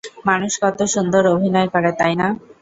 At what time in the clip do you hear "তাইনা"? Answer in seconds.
1.99-2.27